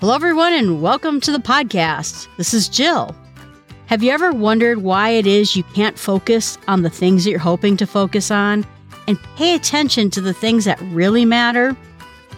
[0.00, 2.26] Hello, everyone, and welcome to the podcast.
[2.38, 3.14] This is Jill.
[3.84, 7.38] Have you ever wondered why it is you can't focus on the things that you're
[7.38, 8.64] hoping to focus on
[9.06, 11.76] and pay attention to the things that really matter?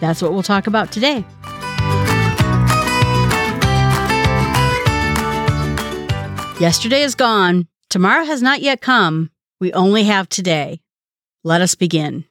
[0.00, 1.24] That's what we'll talk about today.
[6.58, 7.68] Yesterday is gone.
[7.90, 9.30] Tomorrow has not yet come.
[9.60, 10.80] We only have today.
[11.44, 12.24] Let us begin.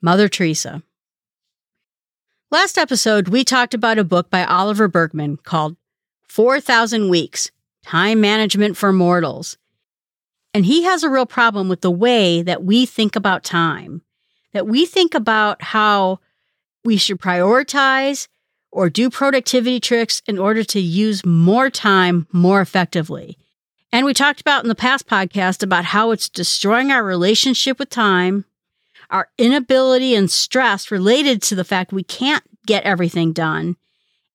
[0.00, 0.82] Mother Teresa.
[2.50, 5.76] Last episode, we talked about a book by Oliver Burkeman called
[6.28, 7.50] 4,000 Weeks
[7.84, 9.56] Time Management for Mortals.
[10.52, 14.02] And he has a real problem with the way that we think about time,
[14.52, 16.20] that we think about how
[16.84, 18.28] we should prioritize
[18.70, 23.36] or do productivity tricks in order to use more time more effectively.
[23.90, 27.90] And we talked about in the past podcast about how it's destroying our relationship with
[27.90, 28.44] time,
[29.10, 33.76] our inability and stress related to the fact we can't get everything done,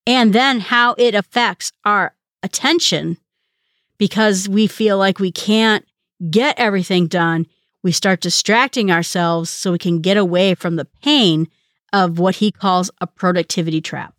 [0.05, 3.17] and then how it affects our attention
[3.97, 5.85] because we feel like we can't
[6.29, 7.45] get everything done.
[7.83, 11.47] We start distracting ourselves so we can get away from the pain
[11.93, 14.13] of what he calls a productivity trap.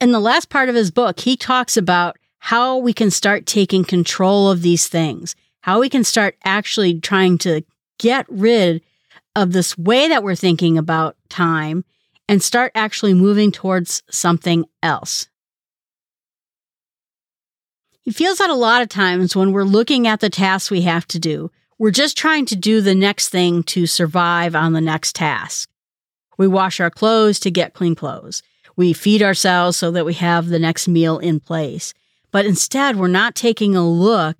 [0.00, 3.84] In the last part of his book, he talks about how we can start taking
[3.84, 7.62] control of these things, how we can start actually trying to
[7.98, 8.82] get rid
[9.40, 11.84] of this way that we're thinking about time
[12.28, 15.28] and start actually moving towards something else.
[18.02, 21.06] He feels that a lot of times when we're looking at the tasks we have
[21.08, 25.14] to do, we're just trying to do the next thing to survive on the next
[25.16, 25.70] task.
[26.38, 28.42] We wash our clothes to get clean clothes.
[28.76, 31.92] We feed ourselves so that we have the next meal in place.
[32.30, 34.36] But instead, we're not taking a look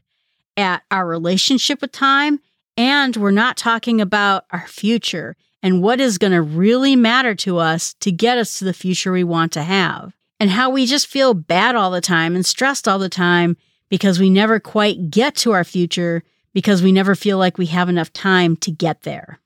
[0.57, 2.41] at our relationship with time
[2.81, 7.59] and we're not talking about our future and what is going to really matter to
[7.59, 10.17] us to get us to the future we want to have.
[10.41, 13.59] And how we just feel bad all the time and stressed all the time
[13.91, 16.23] because we never quite get to our future
[16.55, 19.41] because we never feel like we have enough time to get there.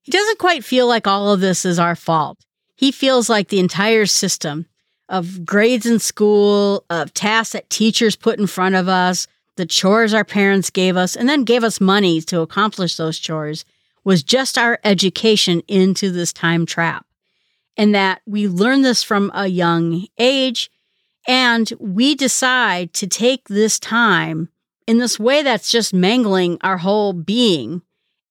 [0.00, 2.38] He doesn't quite feel like all of this is our fault.
[2.76, 4.64] He feels like the entire system
[5.10, 9.26] of grades in school, of tasks that teachers put in front of us,
[9.58, 13.66] the chores our parents gave us, and then gave us money to accomplish those chores
[14.04, 17.04] was just our education into this time trap.
[17.76, 20.70] And that we learn this from a young age,
[21.26, 24.48] and we decide to take this time
[24.86, 27.82] in this way that's just mangling our whole being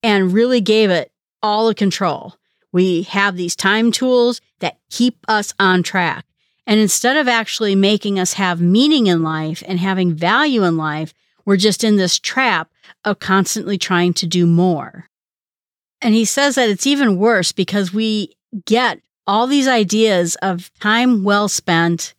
[0.02, 1.12] and really gave it
[1.44, 2.36] all the control.
[2.72, 6.26] We have these time tools that keep us on track.
[6.68, 11.14] And instead of actually making us have meaning in life and having value in life,
[11.46, 12.70] we're just in this trap
[13.06, 15.06] of constantly trying to do more.
[16.02, 18.36] And he says that it's even worse because we
[18.66, 22.14] get all these ideas of time well spent,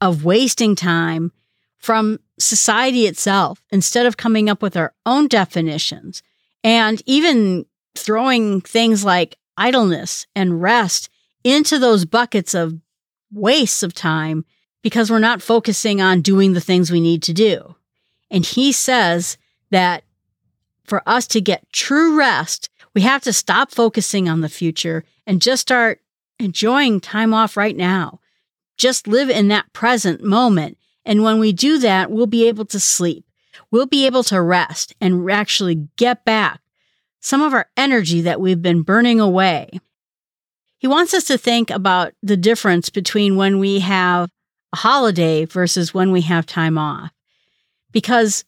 [0.00, 1.32] of wasting time
[1.78, 6.22] from society itself instead of coming up with our own definitions
[6.62, 7.64] and even
[7.96, 11.08] throwing things like idleness and rest
[11.42, 12.78] into those buckets of
[13.32, 14.44] wastes of time
[14.82, 17.74] because we're not focusing on doing the things we need to do.
[18.30, 19.36] And he says
[19.70, 20.04] that
[20.84, 25.42] for us to get true rest, we have to stop focusing on the future and
[25.42, 26.00] just start
[26.38, 28.20] enjoying time off right now.
[28.76, 30.78] Just live in that present moment.
[31.04, 33.24] And when we do that, we'll be able to sleep.
[33.70, 36.60] We'll be able to rest and actually get back
[37.20, 39.80] some of our energy that we've been burning away.
[40.78, 44.30] He wants us to think about the difference between when we have
[44.72, 47.12] a holiday versus when we have time off.
[47.92, 48.44] Because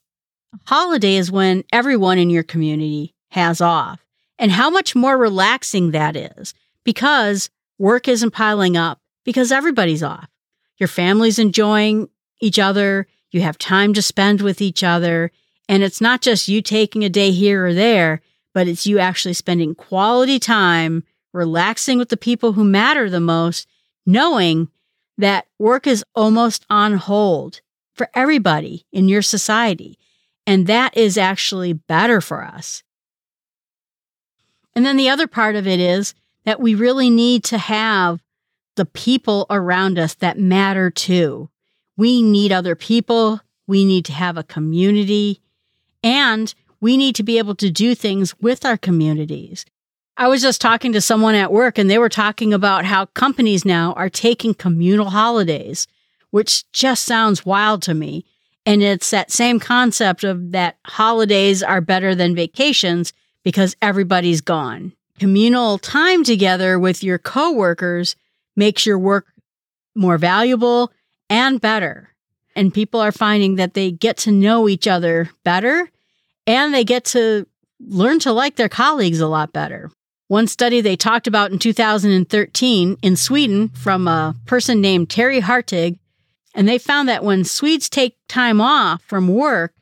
[0.55, 4.05] a holiday is when everyone in your community has off,
[4.39, 6.55] and how much more relaxing that is
[6.85, 10.29] because work isn't piling up because everybody's off.
[10.79, 12.09] Your family's enjoying
[12.41, 15.31] each other, you have time to spend with each other,
[15.69, 19.35] and it's not just you taking a day here or there but it's you actually
[19.35, 23.69] spending quality time relaxing with the people who matter the most,
[24.07, 24.69] knowing
[25.19, 27.61] that work is almost on hold
[27.95, 29.99] for everybody in your society.
[30.47, 32.83] And that is actually better for us.
[34.75, 38.21] And then the other part of it is that we really need to have
[38.77, 41.51] the people around us that matter too.
[41.97, 43.41] We need other people.
[43.67, 45.41] We need to have a community.
[46.03, 49.67] And we need to be able to do things with our communities.
[50.21, 53.65] I was just talking to someone at work and they were talking about how companies
[53.65, 55.87] now are taking communal holidays,
[56.29, 58.27] which just sounds wild to me.
[58.67, 63.15] And it's that same concept of that holidays are better than vacations
[63.45, 64.93] because everybody's gone.
[65.19, 68.15] Communal time together with your coworkers
[68.57, 69.27] makes your work
[69.95, 70.93] more valuable
[71.31, 72.11] and better.
[72.55, 75.91] And people are finding that they get to know each other better
[76.47, 77.47] and they get to
[77.81, 79.91] learn to like their colleagues a lot better.
[80.31, 85.99] One study they talked about in 2013 in Sweden from a person named Terry Hartig,
[86.55, 89.75] and they found that when Swedes take time off from work,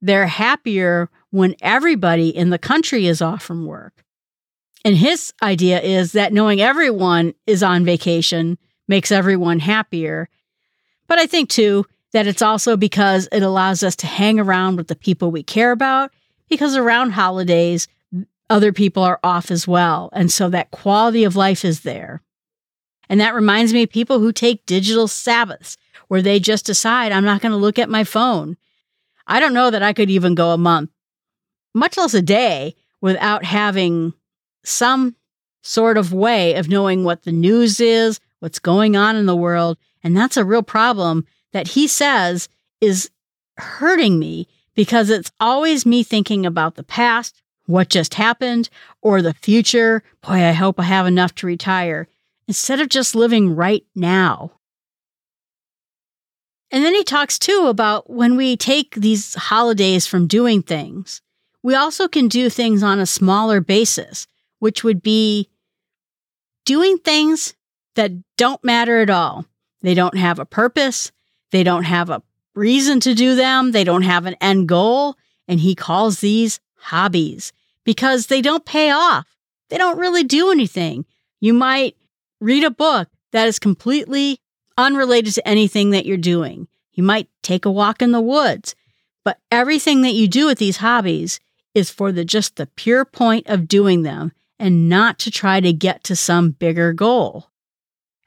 [0.00, 4.04] they're happier when everybody in the country is off from work.
[4.84, 10.28] And his idea is that knowing everyone is on vacation makes everyone happier.
[11.08, 14.86] But I think too that it's also because it allows us to hang around with
[14.86, 16.12] the people we care about,
[16.48, 17.88] because around holidays,
[18.52, 20.10] other people are off as well.
[20.12, 22.22] And so that quality of life is there.
[23.08, 25.78] And that reminds me of people who take digital Sabbaths
[26.08, 28.56] where they just decide, I'm not going to look at my phone.
[29.26, 30.90] I don't know that I could even go a month,
[31.74, 34.12] much less a day, without having
[34.64, 35.16] some
[35.62, 39.78] sort of way of knowing what the news is, what's going on in the world.
[40.04, 42.48] And that's a real problem that he says
[42.80, 43.10] is
[43.56, 47.41] hurting me because it's always me thinking about the past,
[47.72, 48.68] what just happened,
[49.00, 50.02] or the future.
[50.22, 52.06] Boy, I hope I have enough to retire,
[52.46, 54.52] instead of just living right now.
[56.70, 61.20] And then he talks too about when we take these holidays from doing things,
[61.62, 64.26] we also can do things on a smaller basis,
[64.58, 65.48] which would be
[66.64, 67.54] doing things
[67.94, 69.44] that don't matter at all.
[69.82, 71.12] They don't have a purpose.
[71.50, 72.22] They don't have a
[72.54, 73.72] reason to do them.
[73.72, 75.16] They don't have an end goal.
[75.46, 77.52] And he calls these hobbies
[77.84, 79.26] because they don't pay off.
[79.68, 81.04] They don't really do anything.
[81.40, 81.96] You might
[82.40, 84.40] read a book that is completely
[84.76, 86.68] unrelated to anything that you're doing.
[86.92, 88.74] You might take a walk in the woods,
[89.24, 91.40] but everything that you do with these hobbies
[91.74, 95.72] is for the just the pure point of doing them and not to try to
[95.72, 97.48] get to some bigger goal.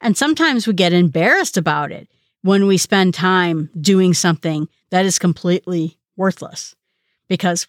[0.02, 2.10] And sometimes we get embarrassed about it
[2.42, 6.76] when we spend time doing something that is completely worthless
[7.28, 7.68] because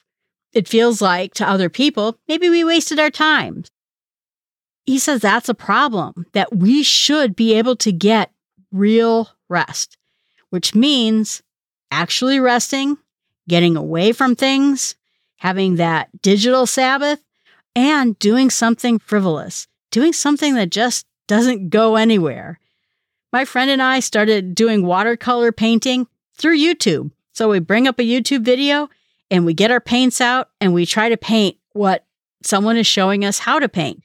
[0.57, 3.65] it feels like to other people, maybe we wasted our time.
[4.87, 8.31] He says that's a problem, that we should be able to get
[8.73, 9.99] real rest,
[10.51, 11.43] which means
[11.91, 12.97] actually resting,
[13.49, 14.95] getting away from things,
[15.37, 17.23] having that digital Sabbath,
[17.75, 22.59] and doing something frivolous, doing something that just doesn't go anywhere.
[23.33, 27.11] My friend and I started doing watercolor painting through YouTube.
[27.35, 28.89] So we bring up a YouTube video
[29.31, 32.05] and we get our paints out and we try to paint what
[32.43, 34.03] someone is showing us how to paint.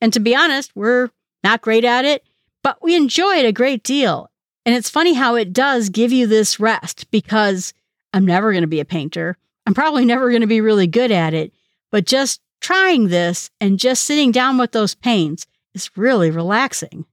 [0.00, 1.10] And to be honest, we're
[1.44, 2.24] not great at it,
[2.62, 4.30] but we enjoy it a great deal.
[4.64, 7.72] And it's funny how it does give you this rest because
[8.12, 9.36] I'm never going to be a painter.
[9.66, 11.52] I'm probably never going to be really good at it,
[11.90, 17.04] but just trying this and just sitting down with those paints is really relaxing.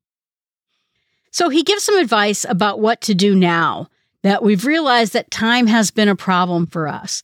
[1.32, 3.88] So he gives some advice about what to do now
[4.24, 7.24] that we've realized that time has been a problem for us.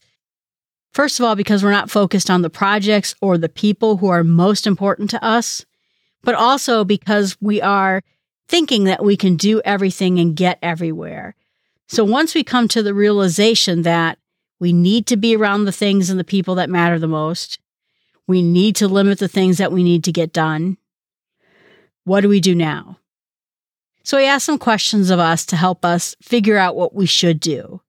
[0.92, 4.24] First of all, because we're not focused on the projects or the people who are
[4.24, 5.64] most important to us,
[6.22, 8.02] but also because we are
[8.48, 11.36] thinking that we can do everything and get everywhere.
[11.86, 14.18] So once we come to the realization that
[14.58, 17.58] we need to be around the things and the people that matter the most,
[18.26, 20.76] we need to limit the things that we need to get done.
[22.04, 22.98] What do we do now?
[24.02, 27.38] So he asked some questions of us to help us figure out what we should
[27.38, 27.80] do.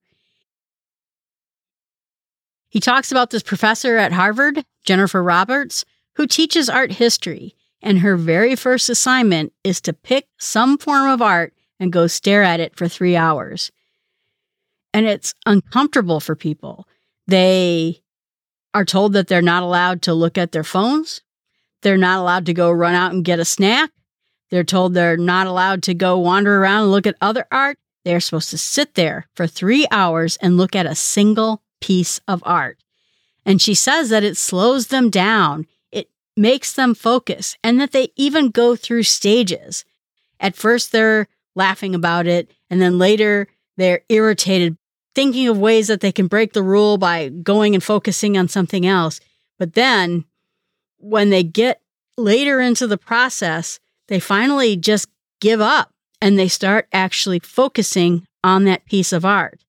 [2.72, 5.84] He talks about this professor at Harvard, Jennifer Roberts,
[6.16, 11.20] who teaches art history, and her very first assignment is to pick some form of
[11.20, 13.70] art and go stare at it for three hours.
[14.94, 16.88] And it's uncomfortable for people.
[17.26, 18.00] They
[18.72, 21.20] are told that they're not allowed to look at their phones.
[21.82, 23.90] They're not allowed to go run out and get a snack.
[24.50, 27.76] They're told they're not allowed to go wander around and look at other art.
[28.06, 32.42] They're supposed to sit there for three hours and look at a single piece of
[32.46, 32.78] art.
[33.44, 38.12] And she says that it slows them down, it makes them focus, and that they
[38.16, 39.84] even go through stages.
[40.40, 44.76] At first, they're laughing about it, and then later, they're irritated,
[45.14, 48.86] thinking of ways that they can break the rule by going and focusing on something
[48.86, 49.20] else.
[49.58, 50.24] But then,
[50.98, 51.80] when they get
[52.16, 55.08] later into the process, they finally just
[55.40, 59.60] give up and they start actually focusing on that piece of art.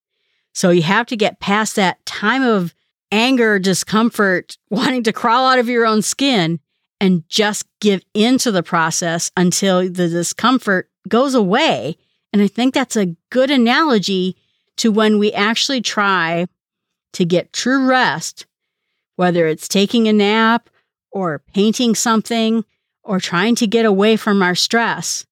[0.54, 2.74] So you have to get past that time of
[3.12, 6.60] anger, discomfort, wanting to crawl out of your own skin
[7.00, 11.98] and just give into the process until the discomfort goes away.
[12.32, 14.38] And I think that's a good analogy
[14.78, 16.48] to when we actually try
[17.14, 18.46] to get true rest,
[19.18, 20.70] whether it's taking a nap
[21.12, 22.64] or painting something
[23.04, 25.26] or trying to get away from our stress.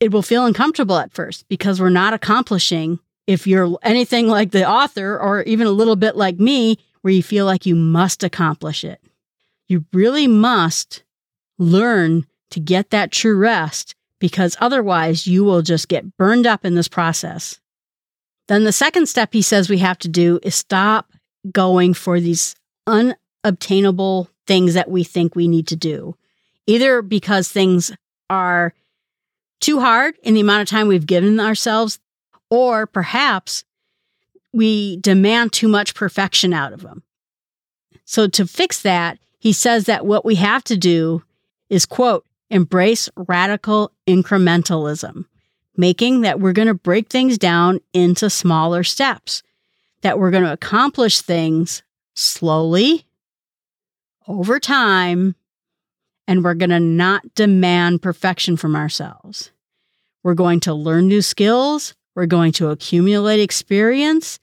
[0.00, 2.98] it will feel uncomfortable at first because we're not accomplishing.
[3.26, 7.22] If you're anything like the author or even a little bit like me, where you
[7.22, 9.00] feel like you must accomplish it,
[9.68, 11.02] you really must
[11.58, 16.74] learn to get that true rest because otherwise you will just get burned up in
[16.74, 17.60] this process.
[18.48, 21.12] Then the second step he says we have to do is stop
[21.50, 22.54] going for these
[22.86, 26.16] unobtainable things that we think we need to do,
[26.66, 27.92] either because things
[28.28, 28.74] are
[29.60, 31.98] too hard in the amount of time we've given ourselves,
[32.54, 33.64] or perhaps
[34.52, 37.02] we demand too much perfection out of them.
[38.04, 41.24] So to fix that, he says that what we have to do
[41.68, 45.24] is quote, embrace radical incrementalism,
[45.76, 49.42] making that we're going to break things down into smaller steps,
[50.02, 51.82] that we're going to accomplish things
[52.14, 53.04] slowly
[54.28, 55.34] over time,
[56.28, 59.50] and we're going to not demand perfection from ourselves.
[60.22, 64.38] We're going to learn new skills, we're going to accumulate experience,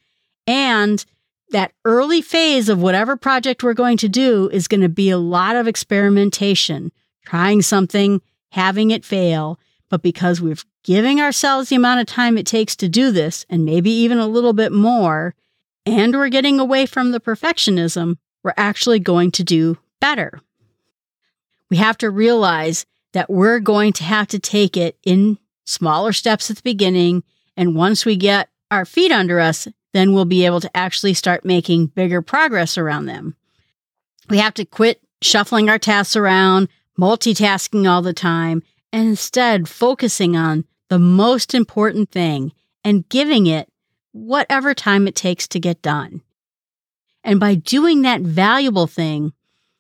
[0.48, 1.06] and
[1.52, 5.18] that early phase of whatever project we're going to do is going to be a
[5.18, 6.92] lot of experimentation,
[7.26, 9.60] trying something, having it fail.
[9.90, 13.66] But because we're giving ourselves the amount of time it takes to do this, and
[13.66, 15.36] maybe even a little bit more,
[15.86, 20.42] and we're getting away from the perfectionism, we're actually going to do better.
[21.70, 26.50] We have to realize that we're going to have to take it in smaller steps
[26.50, 27.24] at the beginning.
[27.62, 31.46] And once we get our feet under us, then we'll be able to actually start
[31.46, 33.36] making bigger progress around them.
[34.32, 40.36] We have to quit shuffling our tasks around, multitasking all the time, and instead focusing
[40.36, 42.52] on the most important thing
[42.84, 43.70] and giving it
[44.12, 46.24] whatever time it takes to get done.
[47.24, 49.34] And by doing that valuable thing,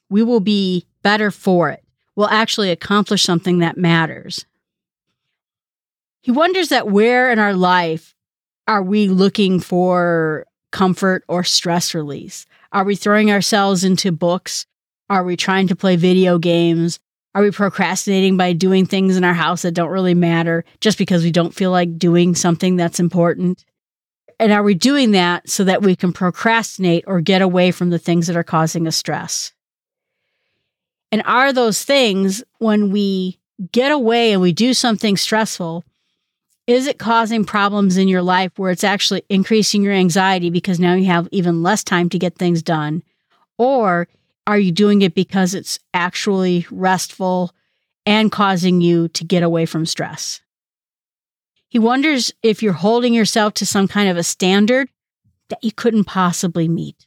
[0.08, 1.84] we will be better for it.
[2.16, 4.46] We'll actually accomplish something that matters.
[6.22, 8.16] He wonders that where in our life
[8.68, 12.46] are we looking for comfort or stress release?
[12.72, 14.66] Are we throwing ourselves into books?
[15.10, 17.00] Are we trying to play video games?
[17.34, 21.24] Are we procrastinating by doing things in our house that don't really matter just because
[21.24, 23.66] we don't feel like doing something that's important?
[24.40, 28.00] And are we doing that so that we can procrastinate or get away from the
[28.00, 29.54] things that are causing us stress?
[31.12, 33.40] And are those things when we
[33.72, 35.84] get away and we do something stressful,
[36.72, 40.94] is it causing problems in your life where it's actually increasing your anxiety because now
[40.94, 43.04] you have even less time to get things done?
[43.58, 44.08] Or
[44.48, 47.52] are you doing it because it's actually restful
[48.06, 50.42] and causing you to get away from stress?
[51.68, 54.90] He wonders if you're holding yourself to some kind of a standard
[55.50, 57.06] that you couldn't possibly meet.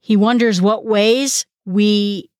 [0.00, 2.30] He wonders what ways we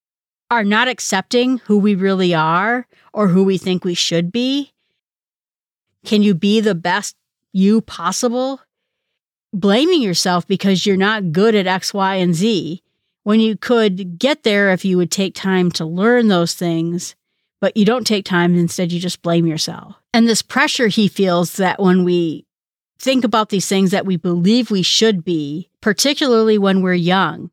[0.50, 4.71] are not accepting who we really are or who we think we should be
[6.04, 7.16] can you be the best
[7.52, 8.60] you possible?
[9.52, 12.82] Blaming yourself because you're not good at X, Y, and Z
[13.22, 17.14] when you could get there if you would take time to learn those things,
[17.60, 18.56] but you don't take time.
[18.56, 19.96] Instead, you just blame yourself.
[20.12, 22.46] And this pressure he feels that when we
[22.98, 27.50] think about these things that we believe we should be, particularly when we're young.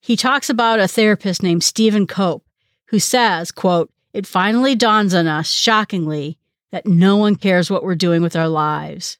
[0.00, 2.44] He talks about a therapist named Stephen Cope
[2.86, 6.38] who says, quote, it finally dawns on us, shockingly,
[6.72, 9.18] that no one cares what we're doing with our lives.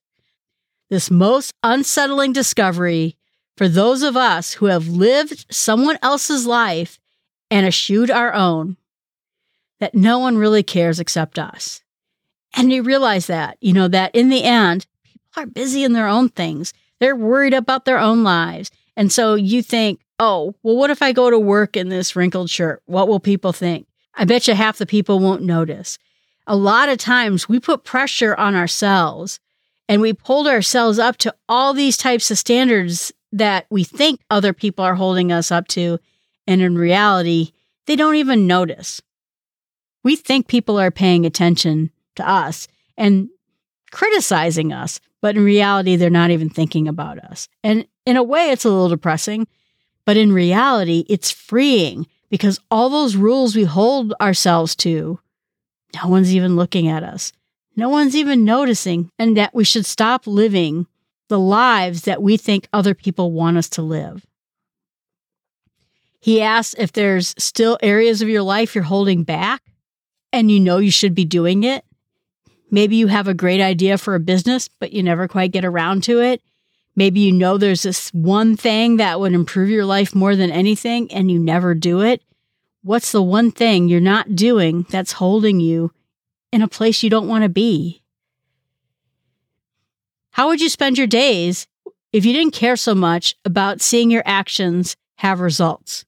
[0.91, 3.17] This most unsettling discovery
[3.57, 6.99] for those of us who have lived someone else's life
[7.51, 8.77] and eschewed our own,
[9.81, 11.83] that no one really cares except us.
[12.55, 16.09] And you realize that, you know, that in the end, people are busy in their
[16.09, 16.73] own things.
[17.01, 18.71] They're worried about their own lives.
[18.97, 22.51] And so you think, oh, well, what if I go to work in this wrinkled
[22.51, 22.83] shirt?
[22.87, 23.87] What will people think?
[24.15, 25.99] I bet you half the people won't notice
[26.47, 29.41] a lot of times we put pressure on ourselves
[29.89, 34.53] and we hold ourselves up to all these types of standards that we think other
[34.53, 35.99] people are holding us up to.
[36.47, 37.53] And in reality,
[37.87, 39.01] they don't even notice.
[40.03, 43.29] We think people are paying attention to us and
[43.91, 47.49] criticizing us, but in reality, they're not even thinking about us.
[47.63, 49.47] And in a way, it's a little depressing,
[50.05, 55.19] but in reality, it's freeing because all those rules we hold ourselves to
[55.95, 57.33] no one's even looking at us.
[57.77, 60.87] No one's even noticing, and that we should stop living
[61.29, 64.25] the lives that we think other people want us to live.
[66.21, 69.63] He asks if there's still areas of your life you're holding back
[70.33, 71.85] and you know you should be doing it.
[72.71, 76.03] Maybe you have a great idea for a business, but you never quite get around
[76.05, 76.43] to it.
[76.97, 81.13] Maybe you know there's this one thing that would improve your life more than anything
[81.13, 82.23] and you never do it.
[82.87, 85.91] What's the one thing you're not doing that's holding you
[86.53, 88.01] in a place you don't want to be?
[90.31, 91.67] How would you spend your days
[92.13, 96.05] if you didn't care so much about seeing your actions have results?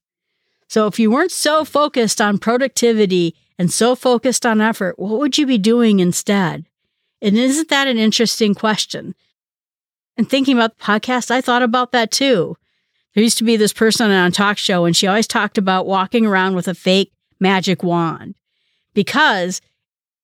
[0.69, 5.37] So, if you weren't so focused on productivity and so focused on effort, what would
[5.37, 6.65] you be doing instead?
[7.21, 9.15] And isn't that an interesting question?
[10.15, 12.55] And thinking about the podcast, I thought about that too.
[13.13, 15.87] There used to be this person on a talk show, and she always talked about
[15.87, 18.35] walking around with a fake magic wand.
[18.93, 19.61] Because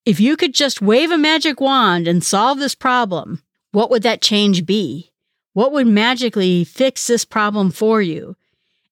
[0.06, 4.22] if you could just wave a magic wand and solve this problem, what would that
[4.22, 5.12] change be?
[5.54, 8.36] What would magically fix this problem for you?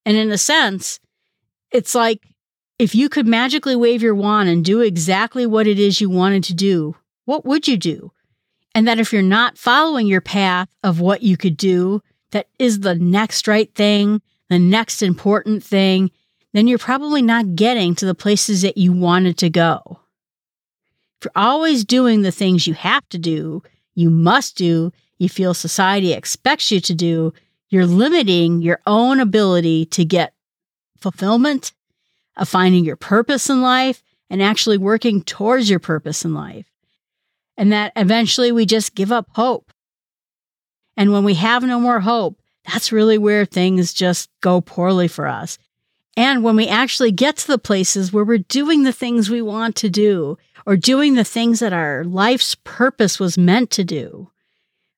[0.04, 0.98] And in a sense,
[1.70, 2.20] it's like
[2.78, 6.42] if you could magically wave your wand and do exactly what it is you wanted
[6.44, 8.12] to do, what would you do?
[8.74, 12.02] And that if you're not following your path of what you could do,
[12.34, 16.10] that is the next right thing, the next important thing,
[16.52, 20.00] then you're probably not getting to the places that you wanted to go.
[21.18, 23.62] If you're always doing the things you have to do,
[23.94, 27.32] you must do, you feel society expects you to do,
[27.68, 30.34] you're limiting your own ability to get
[30.98, 31.72] fulfillment,
[32.36, 36.66] of finding your purpose in life, and actually working towards your purpose in life.
[37.56, 39.70] And that eventually we just give up hope.
[40.96, 45.26] And when we have no more hope, that's really where things just go poorly for
[45.26, 45.58] us.
[46.16, 49.74] And when we actually get to the places where we're doing the things we want
[49.76, 54.30] to do or doing the things that our life's purpose was meant to do.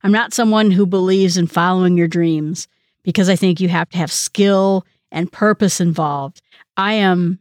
[0.02, 2.68] I'm not someone who believes in following your dreams
[3.02, 6.42] because I think you have to have skill and purpose involved.
[6.76, 7.40] I am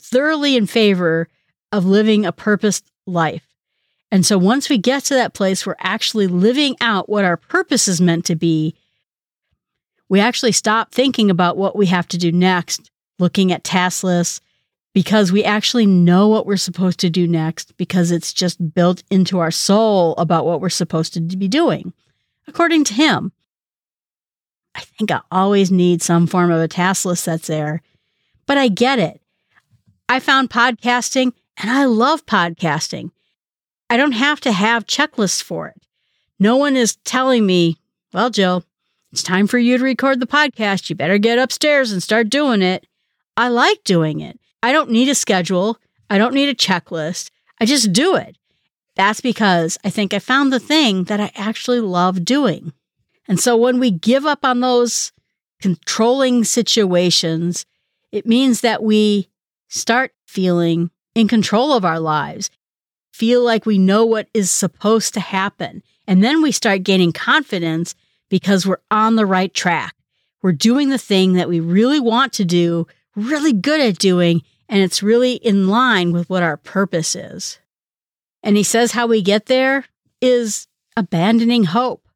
[0.00, 1.28] thoroughly in favor
[1.70, 3.46] of living a purposed life.
[4.12, 7.88] And so once we get to that place, we're actually living out what our purpose
[7.88, 8.76] is meant to be.
[10.10, 14.42] We actually stop thinking about what we have to do next, looking at task lists,
[14.92, 19.38] because we actually know what we're supposed to do next because it's just built into
[19.38, 21.94] our soul about what we're supposed to be doing,
[22.46, 23.32] according to him.
[24.74, 27.80] I think I always need some form of a task list that's there,
[28.44, 29.22] but I get it.
[30.06, 33.10] I found podcasting and I love podcasting.
[33.92, 35.76] I don't have to have checklists for it.
[36.38, 37.76] No one is telling me,
[38.14, 38.64] well, Jill,
[39.12, 40.88] it's time for you to record the podcast.
[40.88, 42.86] You better get upstairs and start doing it.
[43.36, 44.40] I like doing it.
[44.62, 45.76] I don't need a schedule.
[46.08, 47.28] I don't need a checklist.
[47.60, 48.38] I just do it.
[48.96, 52.72] That's because I think I found the thing that I actually love doing.
[53.28, 55.12] And so when we give up on those
[55.60, 57.66] controlling situations,
[58.10, 59.28] it means that we
[59.68, 62.48] start feeling in control of our lives
[63.12, 65.82] feel like we know what is supposed to happen.
[66.06, 67.94] And then we start gaining confidence
[68.28, 69.94] because we're on the right track.
[70.42, 74.80] We're doing the thing that we really want to do, really good at doing, and
[74.80, 77.58] it's really in line with what our purpose is.
[78.42, 79.84] And he says how we get there
[80.20, 82.08] is abandoning hope.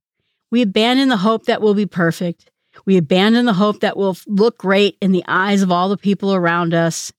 [0.50, 2.50] We abandon the hope that we'll be perfect.
[2.84, 6.34] We abandon the hope that we'll look great in the eyes of all the people
[6.34, 7.12] around us.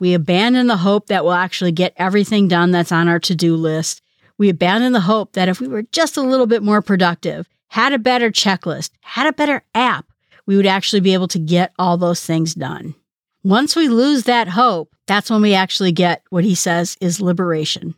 [0.00, 3.56] We abandon the hope that we'll actually get everything done that's on our to do
[3.56, 4.02] list.
[4.38, 7.92] We abandon the hope that if we were just a little bit more productive, had
[7.92, 10.06] a better checklist, had a better app,
[10.46, 12.94] we would actually be able to get all those things done.
[13.42, 17.94] Once we lose that hope, that's when we actually get what he says is liberation.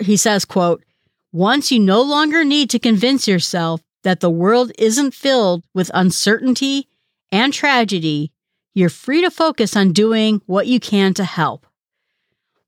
[0.00, 0.84] He says, quote,
[1.32, 6.88] once you no longer need to convince yourself that the world isn't filled with uncertainty
[7.30, 8.32] and tragedy,
[8.74, 11.66] you're free to focus on doing what you can to help.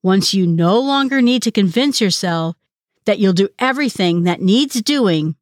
[0.03, 2.57] Once you no longer need to convince yourself
[3.05, 5.37] that you'll do everything that needs doing,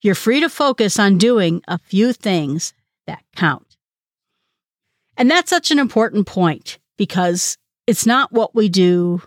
[0.00, 2.72] you're free to focus on doing a few things
[3.06, 3.76] that count.
[5.16, 9.22] And that's such an important point because it's not what we do.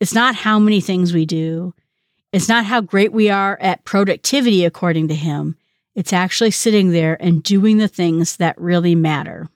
[0.00, 1.74] It's not how many things we do.
[2.32, 5.56] It's not how great we are at productivity, according to him.
[5.94, 9.48] It's actually sitting there and doing the things that really matter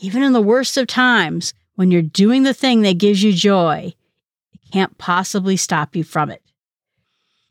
[0.00, 3.94] even in the worst of times, when you're doing the thing that gives you joy,
[4.52, 6.42] it can't possibly stop you from it.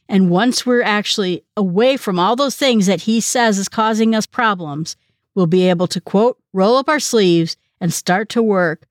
[0.10, 4.26] And once we're actually away from all those things that he says is causing us
[4.26, 4.96] problems,
[5.34, 8.86] we'll be able to quote, roll up our sleeves and start to work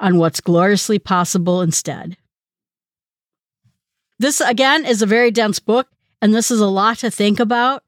[0.00, 2.16] on what's gloriously possible instead.
[4.18, 5.88] This, again, is a very dense book,
[6.22, 7.82] and this is a lot to think about.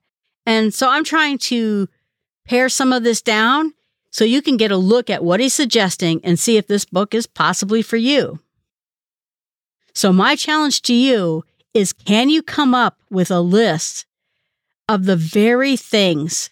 [0.44, 1.88] And so I'm trying to
[2.46, 3.74] pare some of this down
[4.16, 7.14] so you can get a look at what he's suggesting and see if this book
[7.14, 8.40] is possibly for you.
[9.92, 14.06] So, my challenge to you is can you come up with a list
[14.88, 16.48] of the very things,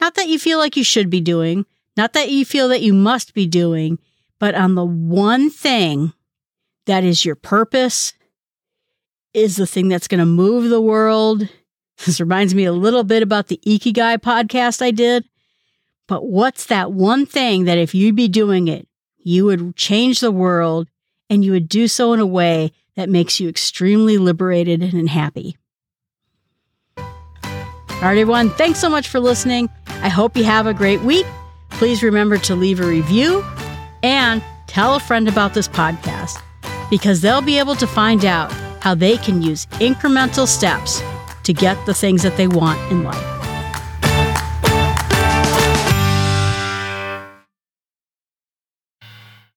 [0.00, 2.94] not that you feel like you should be doing, not that you feel that you
[2.94, 3.98] must be doing,
[4.38, 6.12] but on the one thing
[6.86, 8.12] that is your purpose,
[9.34, 11.48] is the thing that's going to move the world.
[12.06, 15.24] This reminds me a little bit about the Ikigai podcast I did.
[16.08, 18.88] But what's that one thing that if you'd be doing it,
[19.18, 20.88] you would change the world
[21.30, 25.56] and you would do so in a way that makes you extremely liberated and happy?
[28.02, 29.70] All right, everyone, thanks so much for listening.
[29.86, 31.24] I hope you have a great week.
[31.70, 33.44] Please remember to leave a review
[34.02, 36.42] and tell a friend about this podcast
[36.90, 41.00] because they'll be able to find out how they can use incremental steps
[41.44, 43.31] to get the things that they want in life.